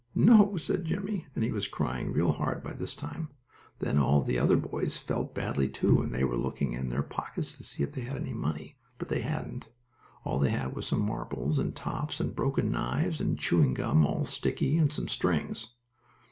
[0.15, 3.29] "No," said Jimmie, and he was crying real hard by this time.
[3.77, 7.03] Then all the other boys felt badly, too, and they were just looking in their
[7.03, 9.69] pockets to see if they had any money, but they hadn't.
[10.23, 14.25] All they had was some marbles, and tops, and broken knives, and chewing gum, all
[14.25, 15.67] sticky, and some strings.